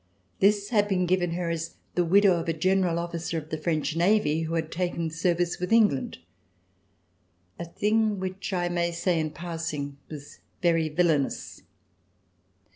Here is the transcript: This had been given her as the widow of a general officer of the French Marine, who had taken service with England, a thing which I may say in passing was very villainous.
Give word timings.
This 0.39 0.69
had 0.69 0.87
been 0.87 1.05
given 1.05 1.33
her 1.33 1.51
as 1.51 1.75
the 1.93 2.03
widow 2.03 2.39
of 2.39 2.49
a 2.49 2.53
general 2.53 2.97
officer 2.97 3.37
of 3.37 3.51
the 3.51 3.57
French 3.59 3.95
Marine, 3.95 4.45
who 4.45 4.55
had 4.55 4.71
taken 4.71 5.11
service 5.11 5.59
with 5.59 5.71
England, 5.71 6.17
a 7.59 7.65
thing 7.65 8.19
which 8.19 8.51
I 8.51 8.67
may 8.67 8.91
say 8.93 9.19
in 9.19 9.29
passing 9.29 9.99
was 10.09 10.39
very 10.59 10.89
villainous. 10.89 11.61